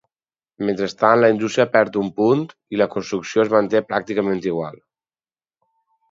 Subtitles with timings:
[0.67, 2.41] Mentrestant, la indústria perd un punt
[2.75, 4.81] i la construcció es manté pràcticament igual.